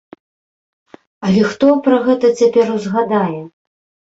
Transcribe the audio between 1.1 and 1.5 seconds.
Але